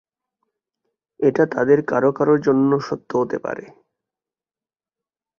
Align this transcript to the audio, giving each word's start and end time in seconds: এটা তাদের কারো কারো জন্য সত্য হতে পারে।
এটা 1.19 1.43
তাদের 1.45 1.79
কারো 1.85 2.09
কারো 2.11 2.35
জন্য 2.45 2.71
সত্য 2.87 3.09
হতে 3.17 3.37
পারে। 3.37 3.65